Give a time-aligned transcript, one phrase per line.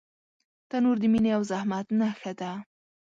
[0.69, 2.51] تنور د مینې او زحمت نښه ده